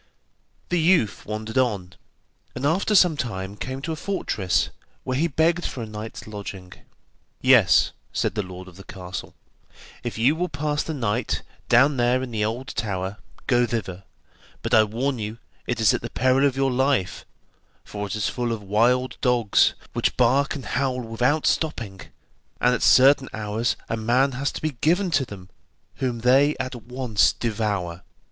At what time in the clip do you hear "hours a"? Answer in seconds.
23.33-23.97